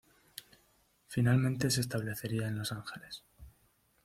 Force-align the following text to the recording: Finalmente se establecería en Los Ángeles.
Finalmente 1.05 1.69
se 1.69 1.81
establecería 1.81 2.47
en 2.47 2.57
Los 2.57 2.71
Ángeles. 2.71 3.23